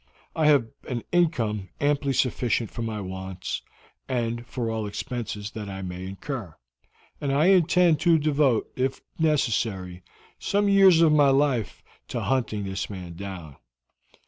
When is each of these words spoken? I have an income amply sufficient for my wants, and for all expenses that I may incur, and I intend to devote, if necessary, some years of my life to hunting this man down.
I 0.35 0.47
have 0.47 0.65
an 0.89 1.03
income 1.11 1.69
amply 1.79 2.13
sufficient 2.13 2.71
for 2.71 2.81
my 2.81 2.99
wants, 3.01 3.61
and 4.09 4.47
for 4.47 4.67
all 4.71 4.87
expenses 4.87 5.51
that 5.51 5.69
I 5.69 5.83
may 5.83 6.07
incur, 6.07 6.55
and 7.21 7.31
I 7.31 7.49
intend 7.49 7.99
to 7.99 8.17
devote, 8.17 8.71
if 8.75 9.01
necessary, 9.19 10.01
some 10.39 10.67
years 10.67 11.01
of 11.01 11.11
my 11.11 11.29
life 11.29 11.83
to 12.07 12.19
hunting 12.21 12.63
this 12.63 12.89
man 12.89 13.13
down. 13.13 13.57